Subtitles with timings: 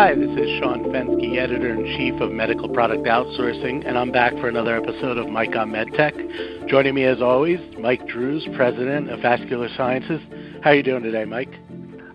[0.00, 4.32] Hi, this is Sean Fenske, editor in chief of Medical Product Outsourcing, and I'm back
[4.36, 6.66] for another episode of Mike on MedTech.
[6.70, 10.22] Joining me as always, Mike Drues, president of Vascular Sciences.
[10.62, 11.52] How are you doing today, Mike?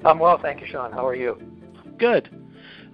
[0.04, 0.92] I'm well, thank you, Sean.
[0.92, 1.40] How are you?
[2.00, 2.28] Good.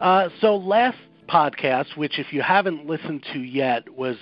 [0.01, 0.97] Uh, so last
[1.29, 4.17] podcast, which if you haven't listened to yet, was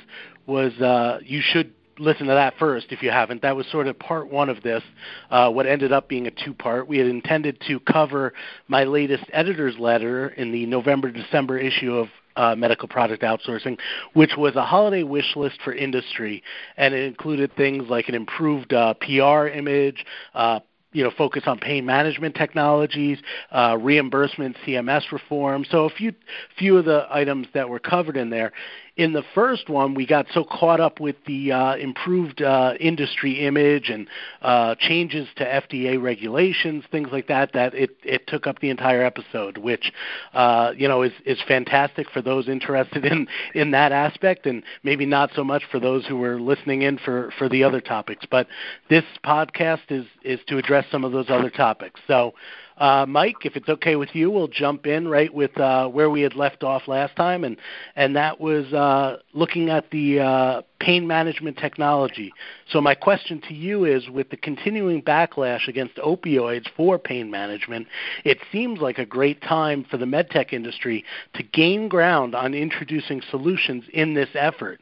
[0.45, 3.41] was uh, you should listen to that first if you haven't.
[3.41, 4.83] That was sort of part one of this,
[5.29, 6.87] uh, what ended up being a two part.
[6.87, 8.33] We had intended to cover
[8.67, 13.77] my latest editor's letter in the November December issue of uh, medical product outsourcing,
[14.13, 16.41] which was a holiday wish list for industry,
[16.77, 20.59] and it included things like an improved uh, PR image, uh,
[20.91, 23.19] you know, focus on pain management technologies,
[23.51, 25.63] uh, reimbursement, CMS reform.
[25.69, 26.13] So a few
[26.57, 28.53] few of the items that were covered in there.
[28.99, 33.39] In the first one, we got so caught up with the uh, improved uh, industry
[33.47, 34.09] image and
[34.41, 39.01] uh, changes to FDA regulations, things like that, that it, it took up the entire
[39.01, 39.93] episode, which
[40.33, 43.25] uh, you know is, is fantastic for those interested in,
[43.55, 47.31] in that aspect, and maybe not so much for those who were listening in for,
[47.37, 48.25] for the other topics.
[48.29, 48.47] But
[48.89, 52.01] this podcast is is to address some of those other topics.
[52.05, 52.33] So.
[52.79, 56.21] Uh, Mike, if it's okay with you, we'll jump in right with uh, where we
[56.21, 57.57] had left off last time, and
[57.97, 62.31] and that was uh, looking at the uh, pain management technology.
[62.71, 67.87] So my question to you is, with the continuing backlash against opioids for pain management,
[68.23, 71.03] it seems like a great time for the medtech industry
[71.33, 74.79] to gain ground on introducing solutions in this effort.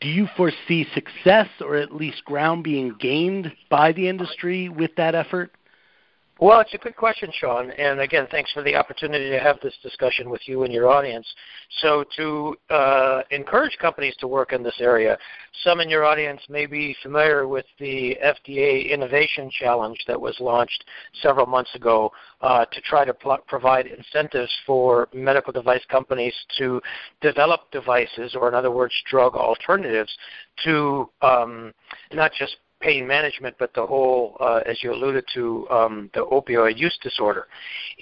[0.00, 5.16] Do you foresee success or at least ground being gained by the industry with that
[5.16, 5.52] effort?
[6.40, 7.70] Well, it's a good question, Sean.
[7.72, 11.26] And again, thanks for the opportunity to have this discussion with you and your audience.
[11.82, 15.18] So, to uh, encourage companies to work in this area,
[15.62, 20.82] some in your audience may be familiar with the FDA Innovation Challenge that was launched
[21.20, 26.80] several months ago uh, to try to pl- provide incentives for medical device companies to
[27.20, 30.16] develop devices, or in other words, drug alternatives,
[30.64, 31.74] to um,
[32.14, 36.78] not just pain management, but the whole, uh, as you alluded to, um, the opioid
[36.78, 37.46] use disorder.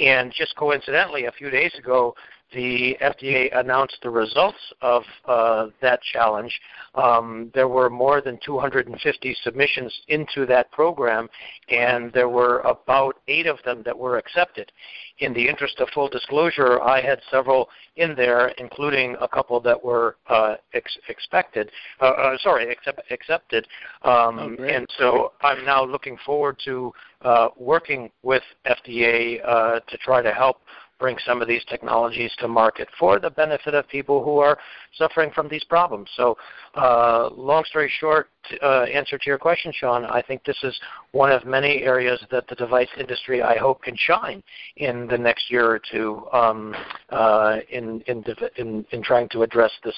[0.00, 2.14] And just coincidentally, a few days ago,
[2.54, 6.58] the FDA announced the results of uh, that challenge.
[6.94, 11.28] Um, there were more than 250 submissions into that program,
[11.68, 14.72] and there were about eight of them that were accepted
[15.20, 19.82] in the interest of full disclosure, I had several in there, including a couple that
[19.82, 21.70] were uh, ex- expected.
[22.00, 23.66] Uh, uh, sorry, accept- accepted.
[24.02, 26.92] Um, oh, and so I'm now looking forward to
[27.22, 30.58] uh, working with FDA uh, to try to help
[30.98, 34.58] bring some of these technologies to market for the benefit of people who are
[34.94, 36.08] suffering from these problems.
[36.16, 36.36] So,
[36.74, 38.28] uh, long story short,
[38.62, 40.78] uh, answer to your question, Sean, I think this is
[41.12, 44.42] one of many areas that the device industry, I hope, can shine
[44.76, 46.74] in the next year or two um,
[47.10, 48.24] uh, in, in,
[48.56, 49.96] in, in trying to address this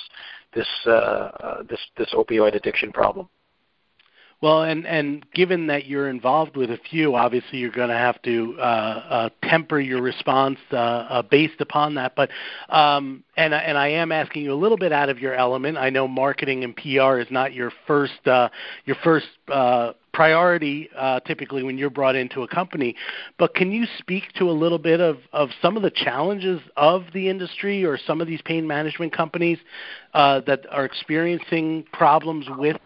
[0.53, 3.29] this uh, uh, this this opioid addiction problem.
[4.43, 8.21] Well, and and given that you're involved with a few, obviously you're going to have
[8.23, 12.15] to uh, uh, temper your response uh, uh, based upon that.
[12.17, 12.31] But
[12.71, 15.77] um, and and I am asking you a little bit out of your element.
[15.77, 18.49] I know marketing and PR is not your first uh,
[18.87, 22.97] your first uh, priority uh, typically when you're brought into a company.
[23.39, 27.05] But can you speak to a little bit of, of some of the challenges of
[27.13, 29.59] the industry or some of these pain management companies
[30.15, 32.77] uh, that are experiencing problems with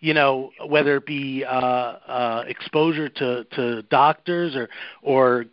[0.00, 4.68] you know, whether it be uh, uh, exposure to, to doctors or
[5.02, 5.44] or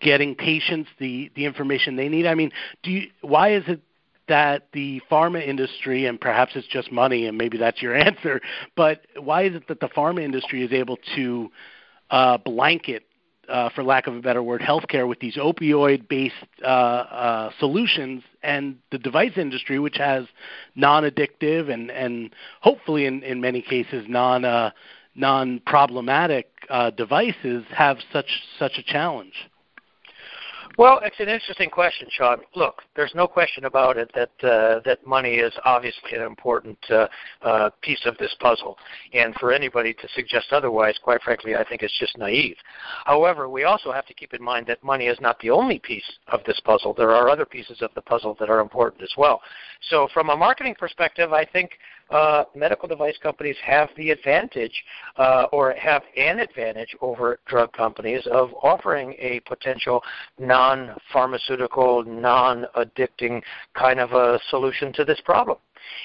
[0.00, 2.26] getting patients the, the information they need.
[2.26, 3.80] I mean, do you, why is it
[4.28, 8.40] that the pharma industry, and perhaps it's just money, and maybe that's your answer,
[8.76, 11.50] but why is it that the pharma industry is able to
[12.10, 13.04] uh, blanket
[13.48, 18.76] uh, for lack of a better word, healthcare with these opioid-based uh, uh, solutions, and
[18.90, 20.26] the device industry, which has
[20.74, 24.70] non-addictive and and hopefully in in many cases non uh,
[25.14, 29.34] non-problematic uh, devices, have such such a challenge.
[30.76, 32.38] Well, it's an interesting question, Sean.
[32.56, 37.06] Look, there's no question about it that uh, that money is obviously an important uh,
[37.42, 38.76] uh, piece of this puzzle,
[39.12, 42.56] and for anybody to suggest otherwise, quite frankly, I think it's just naive.
[43.04, 46.18] However, we also have to keep in mind that money is not the only piece
[46.28, 46.92] of this puzzle.
[46.92, 49.40] There are other pieces of the puzzle that are important as well.
[49.90, 51.70] So, from a marketing perspective, I think
[52.10, 54.84] uh, medical device companies have the advantage
[55.16, 60.02] uh, or have an advantage over drug companies of offering a potential
[60.38, 63.42] non pharmaceutical, non addicting
[63.74, 65.58] kind of a solution to this problem.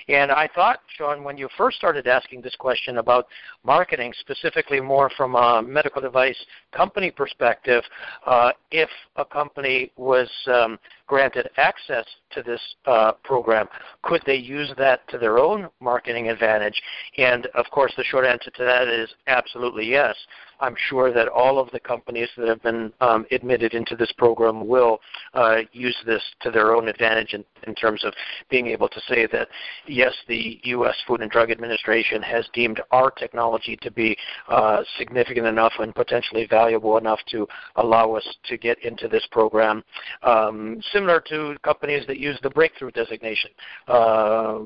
[0.07, 3.27] And I thought, Sean, when you first started asking this question about
[3.63, 6.37] marketing, specifically more from a medical device
[6.71, 7.83] company perspective,
[8.25, 13.67] uh, if a company was um, granted access to this uh, program,
[14.03, 16.81] could they use that to their own marketing advantage?
[17.17, 20.15] And of course, the short answer to that is absolutely yes.
[20.59, 24.67] I'm sure that all of the companies that have been um, admitted into this program
[24.67, 24.99] will
[25.33, 28.13] uh, use this to their own advantage in, in terms of
[28.49, 29.47] being able to say that,
[29.87, 30.95] yes, the U.S.
[31.07, 34.17] Food and Drug Administration has deemed our technology to be
[34.49, 39.83] uh, significant enough and potentially valuable enough to allow us to get into this program.
[40.23, 43.51] Um, similar to companies that use the breakthrough designation.
[43.87, 44.63] Uh,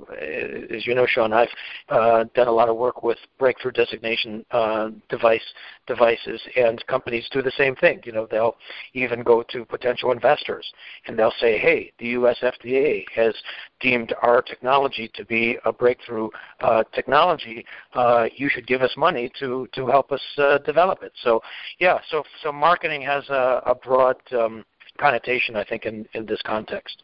[0.72, 1.50] as you know, Sean, I've
[1.90, 5.44] uh, done a lot of work with breakthrough designation uh, device
[5.88, 8.02] devices, and companies do the same thing.
[8.06, 8.56] You know, they'll
[8.94, 10.72] even go to potential investors
[11.08, 12.38] and they'll say, "Hey, the U.S.
[12.42, 13.36] FDA has
[13.80, 16.30] deemed our technology to be a breakthrough
[16.62, 17.66] uh, technology.
[17.94, 21.42] Uh, you should give us money to to help us uh, develop it." So,
[21.80, 24.66] yeah, so so marketing has a, a broad um,
[24.98, 27.04] connotation, I think, in in this context.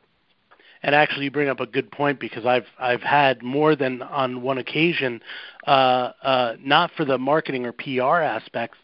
[0.81, 4.41] And actually, you bring up a good point because I've I've had more than on
[4.41, 5.21] one occasion,
[5.67, 8.77] uh, uh, not for the marketing or PR aspects,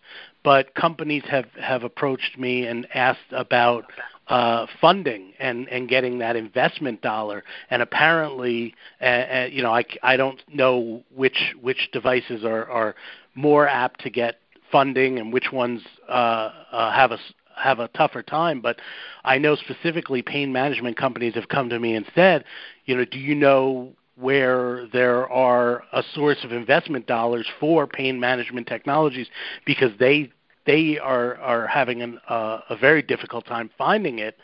[0.44, 3.86] but companies have have approached me and asked about
[4.28, 7.44] uh, funding and and getting that investment dollar.
[7.70, 12.96] And apparently, uh, uh, you know, I I don't know which which devices are are
[13.36, 14.40] more apt to get
[14.72, 17.20] funding and which ones uh, uh, have a
[17.58, 18.62] have a tougher time.
[18.62, 18.80] But
[19.24, 22.46] I know specifically pain management companies have come to me and said,
[22.86, 28.20] you know, do you know where there are a source of investment dollars for pain
[28.20, 29.28] management technologies
[29.66, 30.32] because they
[30.66, 34.38] they are are having an, uh, a very difficult time finding it.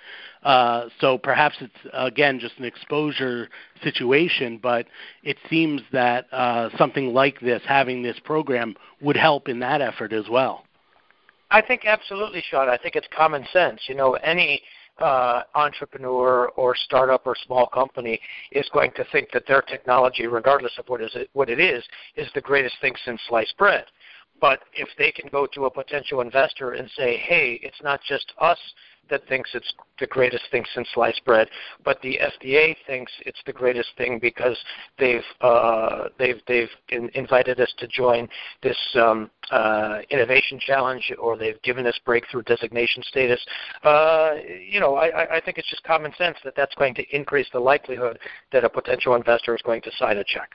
[0.44, 3.50] Uh, so perhaps it's again just an exposure
[3.84, 4.88] situation, but
[5.24, 10.14] it seems that uh, something like this, having this program, would help in that effort
[10.14, 10.66] as well.
[11.52, 12.70] I think absolutely, Sean.
[12.70, 13.82] I think it's common sense.
[13.88, 14.62] You know, any
[15.00, 18.20] uh, entrepreneur or startup or small company
[18.52, 21.84] is going to think that their technology, regardless of what is it, what it is,
[22.16, 23.86] is the greatest thing since sliced bread.
[24.42, 28.34] But if they can go to a potential investor and say, "Hey, it's not just
[28.40, 28.60] us
[29.12, 31.48] that thinks it's the greatest thing since sliced bread,
[31.84, 34.58] but the FDA thinks it's the greatest thing because
[34.98, 38.28] they've uh, they've they've in, invited us to join
[38.64, 43.46] this um, uh, innovation challenge, or they've given us breakthrough designation status.
[43.84, 44.36] Uh,
[44.66, 47.60] you know, I, I think it's just common sense that that's going to increase the
[47.60, 48.18] likelihood
[48.52, 50.52] that a potential investor is going to sign a check.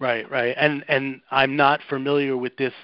[0.00, 2.74] Right, right, and and I'm not familiar with this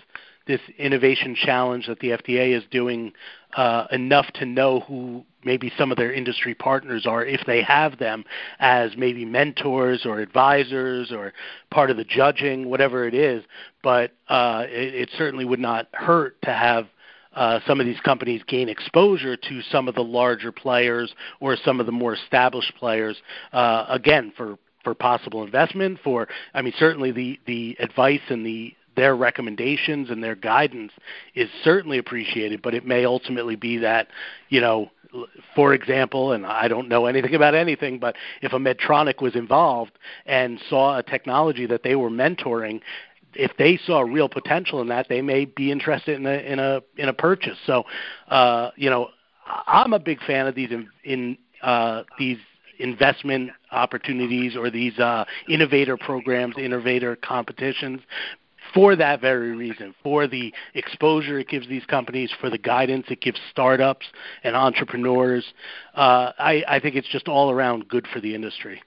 [0.47, 3.13] this innovation challenge that the FDA is doing
[3.57, 7.99] uh, enough to know who maybe some of their industry partners are, if they have
[7.99, 8.25] them,
[8.59, 11.33] as maybe mentors or advisors or
[11.71, 13.45] part of the judging, whatever it is.
[13.83, 16.89] But uh, it, it certainly would not hurt to have
[17.35, 21.81] uh, some of these companies gain exposure to some of the larger players or some
[21.81, 23.17] of the more established players.
[23.53, 28.75] Uh, again, for for possible investment, for I mean certainly the the advice and the
[28.97, 30.93] their recommendations and their guidance
[31.35, 34.09] is certainly appreciated, but it may ultimately be that,
[34.49, 34.91] you know,
[35.55, 39.93] for example, and I don't know anything about anything, but if a Medtronic was involved
[40.27, 42.81] and saw a technology that they were mentoring,
[43.35, 46.83] if they saw real potential in that, they may be interested in a in a
[46.97, 47.59] in a purchase.
[47.67, 47.85] So,
[48.29, 49.09] uh, you know,
[49.47, 52.39] I'm a big fan of these in, in uh, these
[52.79, 58.01] investment opportunities or these uh, innovator programs, innovator competitions,
[58.73, 63.21] for that very reason, for the exposure it gives these companies, for the guidance it
[63.21, 64.07] gives startups
[64.43, 65.45] and entrepreneurs.
[65.95, 68.83] Uh, I, I think it's just all around good for the industry.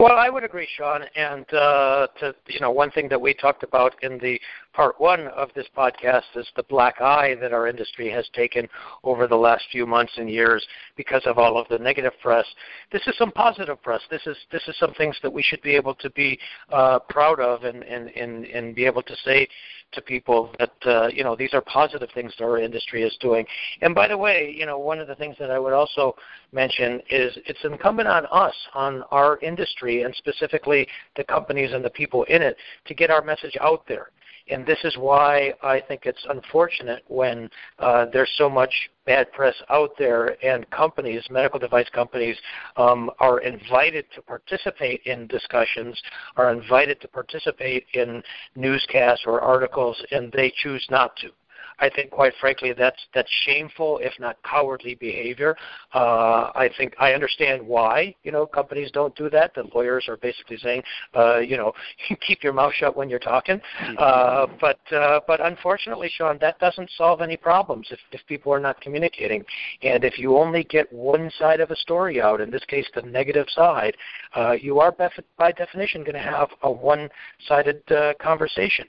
[0.00, 1.02] Well, I would agree, Sean.
[1.16, 4.40] And uh, to you know, one thing that we talked about in the
[4.72, 8.68] part one of this podcast is the black eye that our industry has taken
[9.04, 12.46] over the last few months and years because of all of the negative press.
[12.90, 14.00] This is some positive press.
[14.10, 16.38] This is this is some things that we should be able to be
[16.70, 19.46] uh, proud of and, and and and be able to say
[19.92, 23.46] to people that uh, you know these are positive things that our industry is doing.
[23.80, 26.14] And by the way, you know one of the things that I would also
[26.52, 31.90] mention is it's incumbent on us, on our industry, and specifically the companies and the
[31.90, 32.56] people in it,
[32.86, 34.10] to get our message out there.
[34.52, 38.72] And this is why I think it's unfortunate when uh, there's so much
[39.06, 42.36] bad press out there and companies, medical device companies,
[42.76, 46.00] um, are invited to participate in discussions,
[46.36, 48.22] are invited to participate in
[48.54, 51.30] newscasts or articles, and they choose not to.
[51.78, 55.56] I think, quite frankly, that's that's shameful, if not cowardly behavior.
[55.94, 59.54] Uh, I think I understand why you know companies don't do that.
[59.54, 60.82] The lawyers are basically saying,
[61.14, 61.72] uh, you know,
[62.26, 63.60] keep your mouth shut when you're talking.
[63.82, 63.94] Mm-hmm.
[63.98, 68.60] Uh, but uh, but unfortunately, Sean, that doesn't solve any problems if if people are
[68.60, 69.44] not communicating.
[69.82, 73.02] And if you only get one side of a story out, in this case, the
[73.02, 73.96] negative side,
[74.36, 74.92] uh, you are
[75.38, 78.86] by definition going to have a one-sided uh, conversation.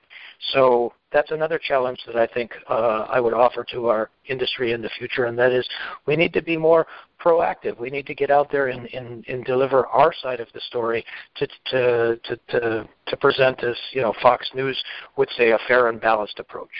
[0.51, 4.81] So that's another challenge that I think uh, I would offer to our industry in
[4.81, 5.67] the future, and that is
[6.05, 6.87] we need to be more
[7.23, 7.79] proactive.
[7.79, 11.05] We need to get out there and, and, and deliver our side of the story
[11.35, 14.81] to, to, to, to, to present as, you know, Fox News
[15.15, 16.71] would say, a fair and balanced approach.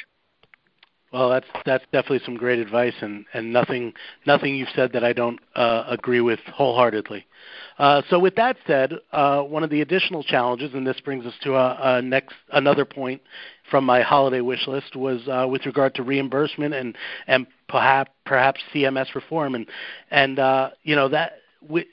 [1.14, 3.94] Well, that's that's definitely some great advice, and and nothing
[4.26, 7.28] nothing you've said that I don't uh, agree with wholeheartedly.
[7.78, 11.36] Uh, so, with that said, uh, one of the additional challenges, and this brings us
[11.44, 13.22] to a, a next another point
[13.70, 18.60] from my holiday wish list, was uh, with regard to reimbursement and and perhaps perhaps
[18.74, 19.68] CMS reform, and
[20.10, 21.34] and uh, you know that.
[21.62, 21.86] We,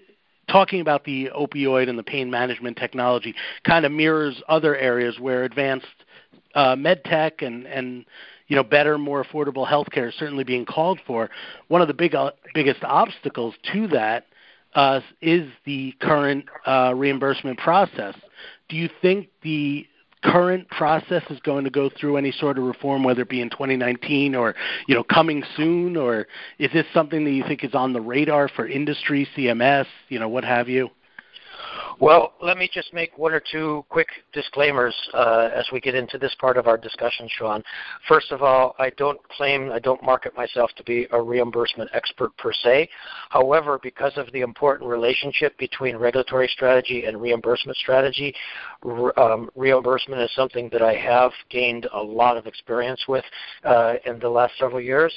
[0.51, 5.45] talking about the opioid and the pain management technology kind of mirrors other areas where
[5.45, 5.87] advanced
[6.57, 8.05] uh, med tech and, and
[8.51, 11.31] you know, better, more affordable healthcare is certainly being called for.
[11.69, 14.27] One of the big, uh, biggest obstacles to that
[14.75, 18.17] uh, is the current uh, reimbursement process.
[18.69, 19.87] Do you think the
[20.25, 23.51] current process is going to go through any sort of reform, whether it be in
[23.51, 24.57] 2019 or
[24.89, 26.27] you know coming soon, or
[26.59, 30.29] is this something that you think is on the radar for industry, CMS, you know,
[30.29, 30.91] what have you?
[32.01, 36.17] Well, let me just make one or two quick disclaimers uh, as we get into
[36.19, 37.63] this part of our discussion, Sean.
[38.09, 42.35] First of all, I don't claim, I don't market myself to be a reimbursement expert
[42.39, 42.89] per se.
[43.29, 48.35] However, because of the important relationship between regulatory strategy and reimbursement strategy,
[49.17, 53.25] um, reimbursement is something that I have gained a lot of experience with
[53.65, 55.13] uh, in the last several years.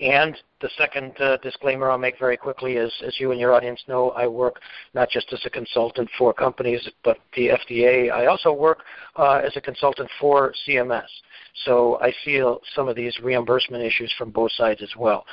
[0.00, 3.82] And the second uh, disclaimer I'll make very quickly is, as you and your audience
[3.88, 4.60] know, I work
[4.94, 8.12] not just as a consultant for companies, but the FDA.
[8.12, 8.80] I also work
[9.16, 11.08] uh, as a consultant for CMS.
[11.64, 15.24] So I feel some of these reimbursement issues from both sides as well.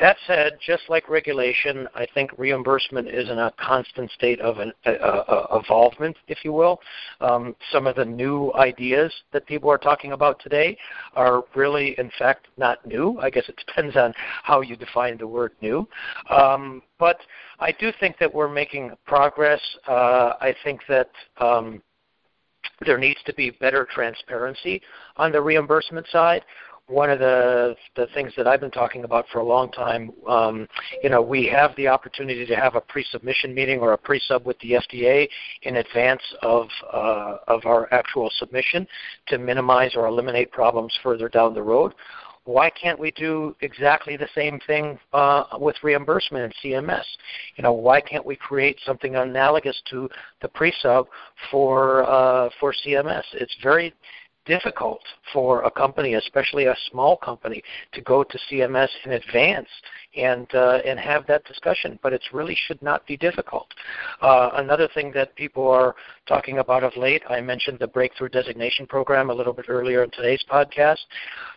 [0.00, 4.72] That said, just like regulation, I think reimbursement is in a constant state of an
[4.84, 6.80] uh, uh, evolvement, if you will.
[7.20, 10.76] Um, some of the new ideas that people are talking about today
[11.14, 13.18] are really, in fact, not new.
[13.20, 14.12] I guess it depends on
[14.42, 15.88] how you define the word new.
[16.30, 17.18] Um, but
[17.60, 19.60] I do think that we're making progress.
[19.86, 21.82] Uh, I think that um,
[22.84, 24.82] there needs to be better transparency
[25.16, 26.44] on the reimbursement side.
[26.88, 30.66] One of the the things that I've been talking about for a long time, um,
[31.02, 34.58] you know, we have the opportunity to have a pre-submission meeting or a pre-sub with
[34.58, 35.28] the FDA
[35.62, 38.86] in advance of uh, of our actual submission
[39.28, 41.94] to minimize or eliminate problems further down the road
[42.44, 47.04] why can't we do exactly the same thing uh, with reimbursement and CMS?
[47.56, 50.08] You know, why can't we create something analogous to
[50.40, 51.06] the pre-sub
[51.50, 53.24] for uh, for CMS?
[53.34, 53.94] It's very
[54.44, 55.00] difficult
[55.32, 59.68] for a company, especially a small company, to go to CMS in advance
[60.16, 61.98] and uh, and have that discussion.
[62.02, 63.68] But it really should not be difficult.
[64.20, 65.94] Uh, another thing that people are
[66.26, 70.10] talking about of late, I mentioned the breakthrough designation program a little bit earlier in
[70.10, 70.98] today's podcast.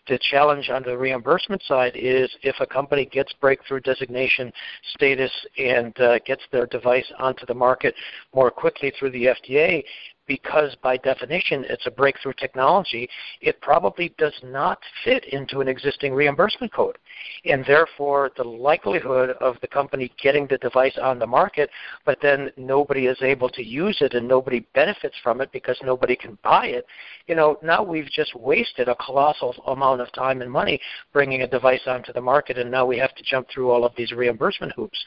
[0.07, 4.53] The challenge on the reimbursement side is if a company gets breakthrough designation
[4.93, 7.95] status and uh, gets their device onto the market
[8.33, 9.83] more quickly through the FDA,
[10.27, 13.09] because by definition it's a breakthrough technology,
[13.41, 16.97] it probably does not fit into an existing reimbursement code.
[17.45, 21.69] And therefore, the likelihood of the company getting the device on the market,
[22.05, 26.15] but then nobody is able to use it and nobody benefits from it because nobody
[26.15, 26.85] can buy it,
[27.27, 30.79] you know, now we've just wasted a colossal amount of time and money
[31.11, 33.93] bringing a device onto the market, and now we have to jump through all of
[33.97, 35.03] these reimbursement hoops.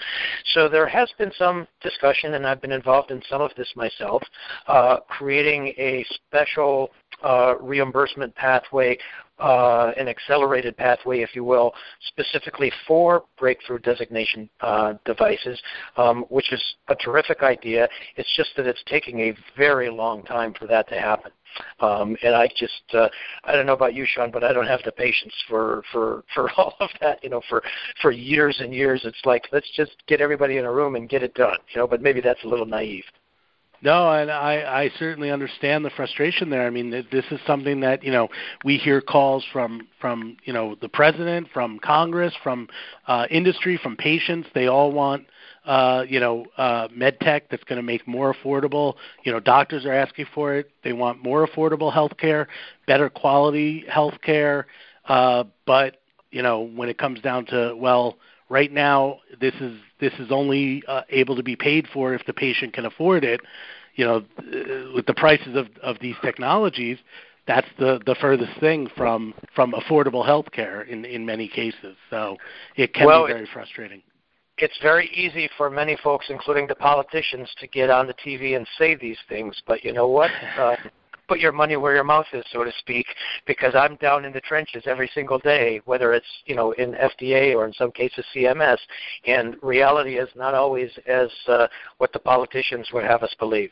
[0.55, 4.23] So there has been some discussion, and I've been involved in some of this myself,
[4.67, 6.91] uh, creating a special
[7.23, 8.99] uh, reimbursement pathway,
[9.39, 11.73] uh, an accelerated pathway, if you will,
[12.09, 15.61] specifically for breakthrough designation uh, devices,
[15.97, 17.89] um, which is a terrific idea.
[18.17, 21.33] It's just that it's taking a very long time for that to happen.
[21.81, 23.09] Um, and I just, uh,
[23.45, 26.51] I don't know about you, Sean, but I don't have the patience for, for, for
[26.57, 27.63] all of that, you know, for,
[28.03, 29.03] for years and years.
[29.05, 31.87] It's like, let's just get everybody in a room and get it done, you know,
[31.87, 33.05] but maybe that's a little naive.
[33.81, 36.67] No, and I, I certainly understand the frustration there.
[36.67, 38.29] I mean, this is something that you know
[38.65, 42.69] we hear calls from from you know the president, from Congress, from
[43.07, 44.49] uh, industry, from patients.
[44.53, 45.27] They all want
[45.65, 48.95] uh, you know uh, med tech that's going to make more affordable.
[49.23, 50.71] You know, doctors are asking for it.
[50.83, 52.49] They want more affordable health care,
[52.89, 54.67] better quality health care.
[55.07, 56.01] Uh, but
[56.33, 58.19] you know, when it comes down to well,
[58.49, 62.33] right now this is this is only uh, able to be paid for if the
[62.33, 63.41] patient can afford it.
[63.95, 66.99] You know, uh, with the prices of of these technologies,
[67.47, 71.97] that's the the furthest thing from from affordable health care in in many cases.
[72.11, 72.37] So
[72.77, 74.03] it can well, be very frustrating.
[74.59, 78.67] It's very easy for many folks, including the politicians, to get on the TV and
[78.77, 79.61] say these things.
[79.67, 80.31] But you know what?
[80.59, 80.77] Uh,
[81.29, 83.07] put your money where your mouth is, so to speak,
[83.47, 87.55] because I'm down in the trenches every single day, whether it's you know in FDA
[87.55, 88.79] or in some cases CMS,
[89.27, 91.69] and reality is not always as uh,
[91.99, 93.71] what the politicians would have us believe.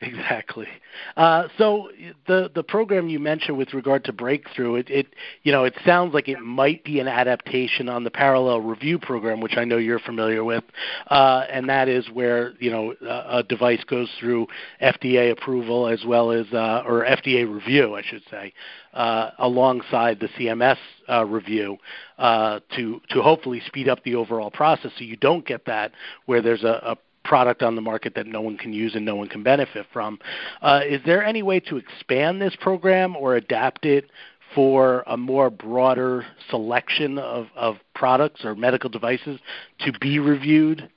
[0.00, 0.68] Exactly.
[1.16, 1.90] Uh, so
[2.28, 5.06] the the program you mentioned with regard to breakthrough, it, it
[5.42, 9.40] you know it sounds like it might be an adaptation on the parallel review program,
[9.40, 10.62] which I know you're familiar with,
[11.08, 14.46] uh, and that is where you know a, a device goes through
[14.80, 18.52] FDA approval as well as uh, or FDA review, I should say,
[18.94, 20.78] uh, alongside the CMS
[21.08, 21.76] uh, review
[22.18, 25.90] uh, to to hopefully speed up the overall process, so you don't get that
[26.26, 29.14] where there's a, a product on the market that no one can use and no
[29.14, 30.18] one can benefit from.
[30.62, 34.10] Uh, is there any way to expand this program or adapt it
[34.54, 39.38] for a more broader selection of, of products or medical devices
[39.80, 40.88] to be reviewed?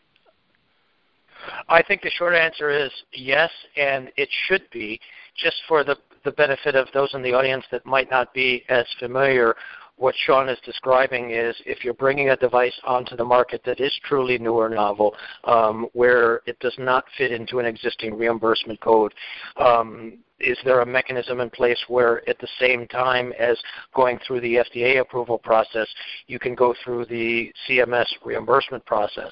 [1.67, 4.99] I think the short answer is yes, and it should be,
[5.35, 8.85] just for the, the benefit of those in the audience that might not be as
[8.99, 9.55] familiar
[10.01, 13.93] what Sean is describing is if you're bringing a device onto the market that is
[14.03, 19.13] truly new or novel, um, where it does not fit into an existing reimbursement code,
[19.57, 23.57] um, is there a mechanism in place where at the same time as
[23.95, 25.87] going through the FDA approval process,
[26.27, 29.31] you can go through the CMS reimbursement process?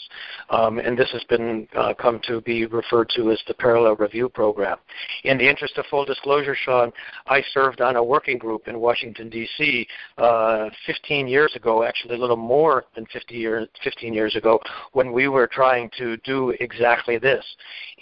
[0.50, 4.30] Um, and this has been uh, come to be referred to as the parallel review
[4.30, 4.78] program.
[5.24, 6.92] In the interest of full disclosure, Sean,
[7.28, 9.88] I served on a working group in Washington, D.C.
[10.18, 14.60] Uh, 15 years ago, actually a little more than 50 years, 15 years ago,
[14.94, 17.46] when we were trying to do exactly this.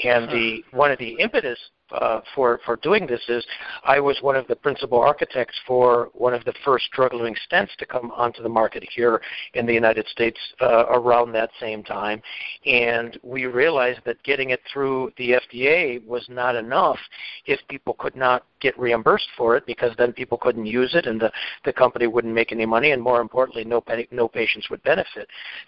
[0.04, 1.60] And the one of the impetus
[1.92, 3.46] uh, for for doing this is
[3.84, 7.86] I was one of the principal architects for one of the first drug-eluting stents to
[7.86, 9.22] come onto the market here
[9.54, 12.22] in the United States uh, around that same time,
[12.66, 17.00] and we realized that getting it through the FDA was not enough
[17.46, 21.20] if people could not get reimbursed for it because then people couldn't use it and
[21.22, 21.32] the,
[21.66, 25.28] the company wouldn't make any money and more importantly no no patients would benefit.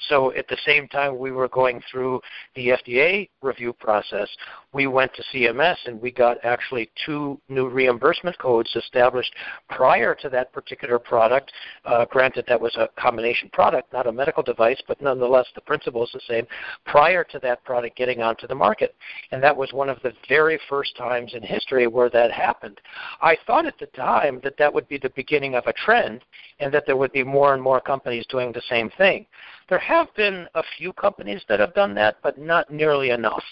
[0.10, 2.22] So at the same time we were going through
[2.56, 4.30] the FDA review process,
[4.74, 9.34] we went to CMS and we got actually two new reimbursement codes established
[9.70, 11.52] prior to that particular product.
[11.86, 16.04] Uh, granted that was a combination product, not a medical device, but nonetheless the principle
[16.04, 16.46] is the same
[16.86, 18.96] prior to that product getting onto the market.
[19.32, 22.80] And that was one of the very first times in history where that happened.
[23.22, 26.24] I thought at the time that that would be the beginning of a trend
[26.60, 29.26] and that there would be more and more companies doing the same thing.
[29.70, 33.44] There have been a few companies that have done that, but not nearly enough.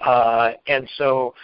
[0.00, 1.34] Uh, and so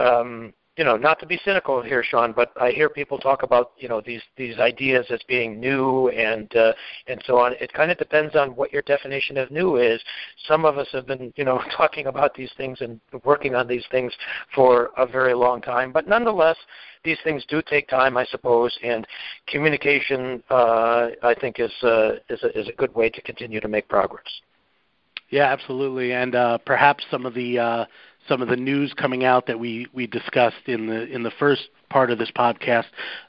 [0.00, 3.72] um, you know, not to be cynical here, Sean, but I hear people talk about
[3.76, 6.72] you know these these ideas as being new and uh,
[7.06, 7.52] and so on.
[7.60, 10.00] It kind of depends on what your definition of new is.
[10.46, 13.84] Some of us have been you know talking about these things and working on these
[13.90, 14.10] things
[14.54, 16.56] for a very long time, but nonetheless,
[17.04, 19.06] these things do take time, I suppose, and
[19.48, 23.68] communication uh, I think is uh, is a, is a good way to continue to
[23.68, 24.24] make progress.
[25.30, 27.84] Yeah, absolutely, and uh, perhaps some of the uh,
[28.30, 31.68] some of the news coming out that we we discussed in the in the first
[31.90, 32.84] part of this podcast,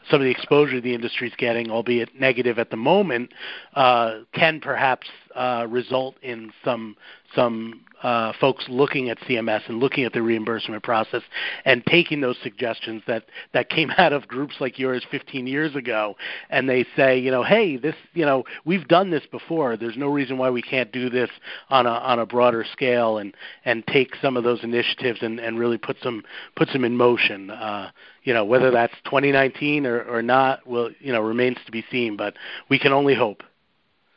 [0.09, 3.33] some of the exposure the industry is getting, albeit negative at the moment,
[3.73, 6.95] uh, can perhaps uh, result in some
[7.35, 11.21] some uh, folks looking at CMS and looking at the reimbursement process
[11.65, 16.15] and taking those suggestions that that came out of groups like yours 15 years ago,
[16.49, 19.77] and they say, you know, hey, this, you know, we've done this before.
[19.77, 21.29] There's no reason why we can't do this
[21.69, 25.59] on a on a broader scale and and take some of those initiatives and and
[25.59, 26.23] really put some
[26.55, 27.49] put some in motion.
[27.51, 27.91] Uh,
[28.23, 32.17] you know, whether that's 2019 or or not, will you know remains to be seen.
[32.17, 32.35] But
[32.69, 33.43] we can only hope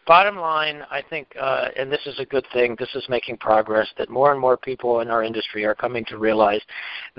[0.07, 3.89] bottom line, I think, uh, and this is a good thing, this is making progress,
[3.99, 6.61] that more and more people in our industry are coming to realize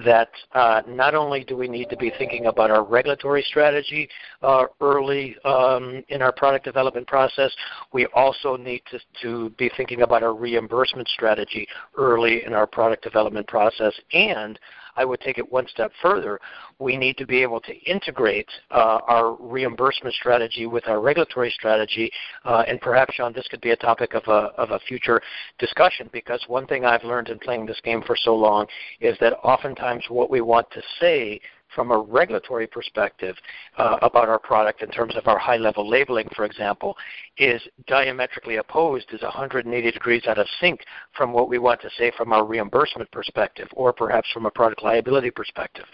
[0.04, 4.08] that uh, not only do we need to be thinking about our regulatory strategy
[4.42, 7.52] uh, early um, in our product development process,
[7.94, 11.68] we also need to, to be thinking about our reimbursement strategy
[11.98, 14.60] early in our product development process and
[14.96, 16.40] I would take it one step further.
[16.80, 22.12] We need to be able to integrate uh, our reimbursement strategy with our regulatory strategy,
[22.44, 25.22] uh, and perhaps, Sean, this could be a topic of a, of a future
[25.60, 28.68] discussion because one thing I've learned in playing this game for so long
[29.00, 31.40] is that oftentimes what we want to say
[31.76, 33.36] from a regulatory perspective
[33.78, 36.96] uh, about our product in terms of our high level labeling, for example,
[37.38, 40.80] is diametrically opposed, is 180 degrees out of sync
[41.16, 44.82] from what we want to say from our reimbursement perspective or perhaps from a product
[44.84, 45.86] liability perspective.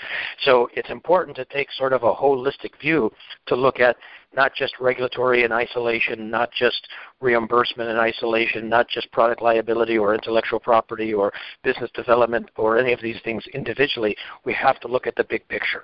[0.43, 3.11] So it's important to take sort of a holistic view
[3.47, 3.97] to look at
[4.35, 6.87] not just regulatory in isolation, not just
[7.19, 12.93] reimbursement in isolation, not just product liability or intellectual property or business development or any
[12.93, 14.15] of these things individually.
[14.45, 15.83] We have to look at the big picture.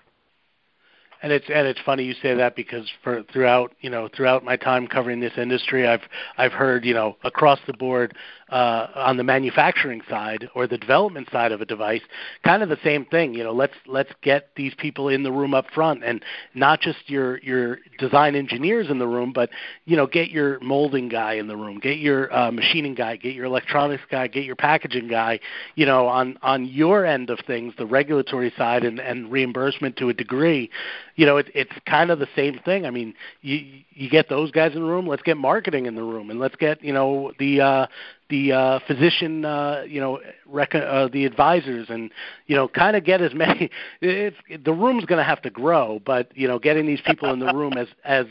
[1.23, 4.55] And it's and it's funny you say that because for throughout you know throughout my
[4.55, 6.03] time covering this industry, I've
[6.37, 8.15] I've heard you know across the board
[8.49, 12.01] uh, on the manufacturing side or the development side of a device,
[12.43, 13.33] kind of the same thing.
[13.33, 17.09] You know, let's let's get these people in the room up front, and not just
[17.09, 19.49] your your design engineers in the room, but
[19.85, 23.33] you know, get your molding guy in the room, get your uh, machining guy, get
[23.33, 25.39] your electronics guy, get your packaging guy.
[25.75, 30.09] You know, on on your end of things, the regulatory side and, and reimbursement to
[30.09, 30.69] a degree.
[31.15, 32.85] You know, it, it's kind of the same thing.
[32.85, 35.07] I mean, you you get those guys in the room.
[35.07, 37.87] Let's get marketing in the room, and let's get you know the uh,
[38.29, 42.11] the uh, physician, uh, you know, rec- uh, the advisors, and
[42.47, 43.69] you know, kind of get as many.
[44.01, 47.39] It's, the room's going to have to grow, but you know, getting these people in
[47.39, 48.25] the room as as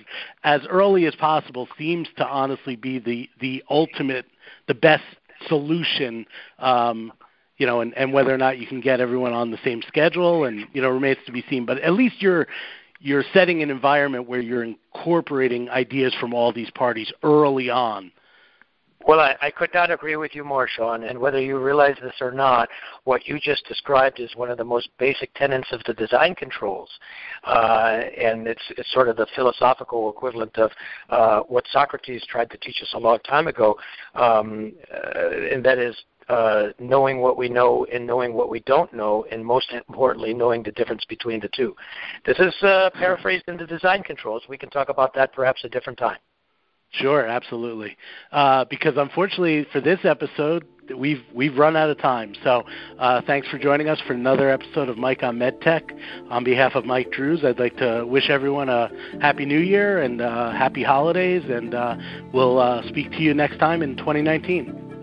[0.45, 4.27] as early as possible seems to honestly be the the ultimate,
[4.69, 5.05] the best
[5.49, 6.27] solution.
[6.59, 7.13] Um,
[7.59, 10.45] you know, and, and whether or not you can get everyone on the same schedule,
[10.45, 11.65] and you know, remains to be seen.
[11.65, 12.47] But at least you're
[13.01, 18.13] you're setting an environment where you're incorporating ideas from all these parties early on
[19.07, 21.05] well, I, I could not agree with you more, Sean.
[21.05, 22.69] And whether you realize this or not,
[23.05, 26.91] what you just described is one of the most basic tenets of the design controls.
[27.45, 30.71] Uh, and it's, it's sort of the philosophical equivalent of
[31.11, 33.77] uh, what Socrates tried to teach us a long time ago,
[34.15, 35.97] um, uh, and that is
[36.29, 40.63] uh, knowing what we know and knowing what we don't know, and most importantly, knowing
[40.63, 41.75] the difference between the two.
[42.25, 44.43] This is uh, paraphrased in the design controls.
[44.49, 46.19] We can talk about that perhaps a different time.
[46.93, 47.97] Sure, absolutely.
[48.33, 52.35] Uh, because unfortunately for this episode, we've we've run out of time.
[52.45, 52.63] So
[52.99, 55.83] uh, thanks for joining us for another episode of Mike on MedTech.
[56.31, 60.21] On behalf of Mike Drues, I'd like to wish everyone a happy New Year and
[60.21, 61.97] uh, happy holidays, and uh,
[62.33, 64.96] we'll uh, speak to you next time in 2019.